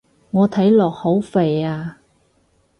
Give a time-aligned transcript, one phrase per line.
[0.31, 1.99] 我睇落好肥啊